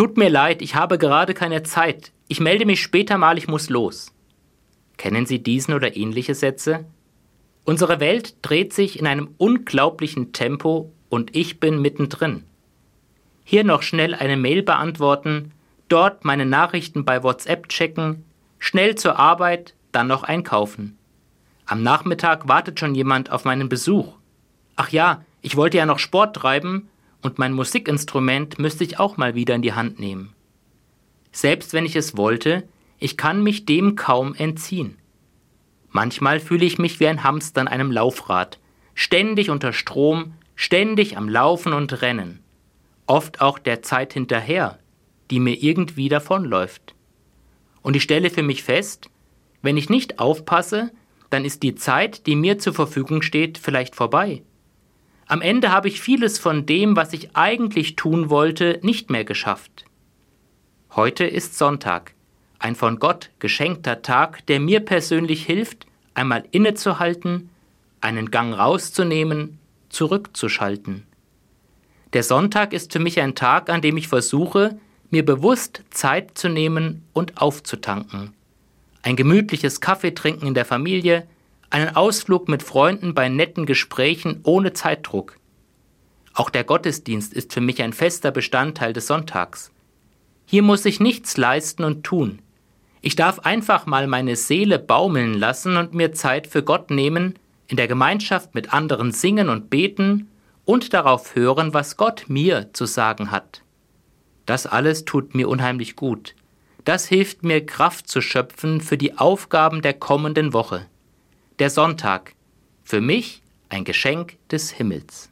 Tut 0.00 0.16
mir 0.16 0.30
leid, 0.30 0.62
ich 0.62 0.76
habe 0.76 0.96
gerade 0.96 1.34
keine 1.34 1.62
Zeit. 1.62 2.12
Ich 2.26 2.40
melde 2.40 2.64
mich 2.64 2.80
später 2.80 3.18
mal, 3.18 3.36
ich 3.36 3.48
muss 3.48 3.68
los. 3.68 4.14
Kennen 4.96 5.26
Sie 5.26 5.42
diesen 5.42 5.74
oder 5.74 5.94
ähnliche 5.94 6.34
Sätze? 6.34 6.86
Unsere 7.64 8.00
Welt 8.00 8.36
dreht 8.40 8.72
sich 8.72 8.98
in 8.98 9.06
einem 9.06 9.34
unglaublichen 9.36 10.32
Tempo 10.32 10.90
und 11.10 11.36
ich 11.36 11.60
bin 11.60 11.82
mittendrin. 11.82 12.44
Hier 13.44 13.62
noch 13.62 13.82
schnell 13.82 14.14
eine 14.14 14.38
Mail 14.38 14.62
beantworten, 14.62 15.52
dort 15.90 16.24
meine 16.24 16.46
Nachrichten 16.46 17.04
bei 17.04 17.22
WhatsApp 17.22 17.68
checken, 17.68 18.24
schnell 18.58 18.94
zur 18.94 19.18
Arbeit, 19.18 19.74
dann 19.92 20.06
noch 20.06 20.22
einkaufen. 20.22 20.96
Am 21.66 21.82
Nachmittag 21.82 22.48
wartet 22.48 22.80
schon 22.80 22.94
jemand 22.94 23.30
auf 23.30 23.44
meinen 23.44 23.68
Besuch. 23.68 24.14
Ach 24.76 24.88
ja, 24.88 25.22
ich 25.42 25.56
wollte 25.56 25.76
ja 25.76 25.84
noch 25.84 25.98
Sport 25.98 26.36
treiben 26.36 26.88
und 27.22 27.38
mein 27.38 27.52
Musikinstrument 27.52 28.58
müsste 28.58 28.84
ich 28.84 28.98
auch 28.98 29.16
mal 29.16 29.34
wieder 29.34 29.54
in 29.54 29.62
die 29.62 29.72
Hand 29.72 29.98
nehmen. 30.00 30.34
Selbst 31.32 31.72
wenn 31.72 31.86
ich 31.86 31.96
es 31.96 32.16
wollte, 32.16 32.68
ich 32.98 33.16
kann 33.16 33.42
mich 33.42 33.66
dem 33.66 33.96
kaum 33.96 34.34
entziehen. 34.34 34.96
Manchmal 35.90 36.40
fühle 36.40 36.64
ich 36.64 36.78
mich 36.78 37.00
wie 37.00 37.08
ein 37.08 37.24
Hamster 37.24 37.62
an 37.62 37.68
einem 37.68 37.90
Laufrad, 37.90 38.58
ständig 38.94 39.50
unter 39.50 39.72
Strom, 39.72 40.34
ständig 40.54 41.16
am 41.16 41.28
Laufen 41.28 41.72
und 41.72 42.02
Rennen. 42.02 42.40
Oft 43.06 43.40
auch 43.40 43.58
der 43.58 43.82
Zeit 43.82 44.12
hinterher, 44.12 44.78
die 45.30 45.40
mir 45.40 45.62
irgendwie 45.62 46.08
davonläuft. 46.08 46.94
Und 47.82 47.96
ich 47.96 48.02
stelle 48.02 48.30
für 48.30 48.42
mich 48.42 48.62
fest, 48.62 49.08
wenn 49.62 49.76
ich 49.76 49.88
nicht 49.88 50.18
aufpasse, 50.18 50.90
dann 51.30 51.44
ist 51.44 51.62
die 51.62 51.74
Zeit, 51.74 52.26
die 52.26 52.36
mir 52.36 52.58
zur 52.58 52.74
Verfügung 52.74 53.22
steht, 53.22 53.58
vielleicht 53.58 53.94
vorbei. 53.94 54.42
Am 55.30 55.42
Ende 55.42 55.70
habe 55.70 55.86
ich 55.86 56.00
vieles 56.00 56.40
von 56.40 56.66
dem, 56.66 56.96
was 56.96 57.12
ich 57.12 57.36
eigentlich 57.36 57.94
tun 57.94 58.30
wollte, 58.30 58.80
nicht 58.82 59.10
mehr 59.10 59.24
geschafft. 59.24 59.84
Heute 60.96 61.24
ist 61.24 61.56
Sonntag, 61.56 62.14
ein 62.58 62.74
von 62.74 62.98
Gott 62.98 63.30
geschenkter 63.38 64.02
Tag, 64.02 64.44
der 64.46 64.58
mir 64.58 64.80
persönlich 64.80 65.46
hilft, 65.46 65.86
einmal 66.14 66.42
innezuhalten, 66.50 67.48
einen 68.00 68.32
Gang 68.32 68.58
rauszunehmen, 68.58 69.60
zurückzuschalten. 69.88 71.06
Der 72.12 72.24
Sonntag 72.24 72.72
ist 72.72 72.92
für 72.92 72.98
mich 72.98 73.20
ein 73.20 73.36
Tag, 73.36 73.70
an 73.70 73.82
dem 73.82 73.98
ich 73.98 74.08
versuche, 74.08 74.80
mir 75.10 75.24
bewusst 75.24 75.84
Zeit 75.90 76.36
zu 76.36 76.48
nehmen 76.48 77.04
und 77.12 77.40
aufzutanken. 77.40 78.32
Ein 79.02 79.14
gemütliches 79.14 79.80
Kaffeetrinken 79.80 80.48
in 80.48 80.54
der 80.54 80.64
Familie, 80.64 81.28
einen 81.70 81.94
Ausflug 81.94 82.48
mit 82.48 82.62
Freunden 82.62 83.14
bei 83.14 83.28
netten 83.28 83.64
Gesprächen 83.64 84.40
ohne 84.42 84.72
Zeitdruck. 84.72 85.38
Auch 86.34 86.50
der 86.50 86.64
Gottesdienst 86.64 87.32
ist 87.32 87.52
für 87.52 87.60
mich 87.60 87.82
ein 87.82 87.92
fester 87.92 88.32
Bestandteil 88.32 88.92
des 88.92 89.06
Sonntags. 89.06 89.70
Hier 90.46 90.62
muss 90.62 90.84
ich 90.84 91.00
nichts 91.00 91.36
leisten 91.36 91.84
und 91.84 92.04
tun. 92.04 92.40
Ich 93.02 93.16
darf 93.16 93.40
einfach 93.40 93.86
mal 93.86 94.06
meine 94.08 94.36
Seele 94.36 94.78
baumeln 94.78 95.34
lassen 95.34 95.76
und 95.76 95.94
mir 95.94 96.12
Zeit 96.12 96.46
für 96.46 96.62
Gott 96.62 96.90
nehmen, 96.90 97.38
in 97.68 97.76
der 97.76 97.88
Gemeinschaft 97.88 98.54
mit 98.54 98.74
anderen 98.74 99.12
singen 99.12 99.48
und 99.48 99.70
beten 99.70 100.28
und 100.64 100.92
darauf 100.92 101.36
hören, 101.36 101.72
was 101.72 101.96
Gott 101.96 102.24
mir 102.28 102.72
zu 102.72 102.84
sagen 102.84 103.30
hat. 103.30 103.62
Das 104.44 104.66
alles 104.66 105.04
tut 105.04 105.34
mir 105.34 105.48
unheimlich 105.48 105.94
gut. 105.94 106.34
Das 106.84 107.06
hilft 107.06 107.44
mir, 107.44 107.64
Kraft 107.64 108.08
zu 108.08 108.20
schöpfen 108.20 108.80
für 108.80 108.98
die 108.98 109.18
Aufgaben 109.18 109.82
der 109.82 109.94
kommenden 109.94 110.52
Woche 110.52 110.86
der 111.60 111.68
Sonntag, 111.68 112.34
für 112.84 113.02
mich 113.02 113.42
ein 113.68 113.84
Geschenk 113.84 114.38
des 114.48 114.70
Himmels. 114.70 115.28